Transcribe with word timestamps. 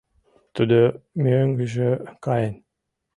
—Тудо 0.55 0.79
мӧҥгыжӧ 1.23 1.89
каен. 2.25 2.55